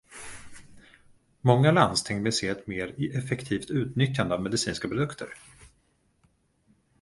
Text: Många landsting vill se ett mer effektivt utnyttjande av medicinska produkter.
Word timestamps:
Många 1.41 1.71
landsting 1.71 2.23
vill 2.23 2.33
se 2.33 2.47
ett 2.47 2.67
mer 2.67 3.17
effektivt 3.17 3.69
utnyttjande 3.69 4.35
av 4.35 4.41
medicinska 4.43 4.87
produkter. 4.87 5.27